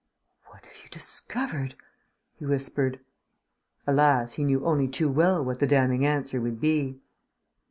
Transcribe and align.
"What 0.47 0.65
have 0.65 0.77
you 0.83 0.89
discovered?" 0.89 1.75
he 2.33 2.43
whispered. 2.47 3.01
Alas! 3.85 4.33
he 4.33 4.43
knew 4.43 4.65
only 4.65 4.87
too 4.87 5.09
well 5.11 5.45
what 5.45 5.59
the 5.59 5.67
damning 5.67 6.07
answer 6.07 6.41
would 6.41 6.59
be. 6.59 6.99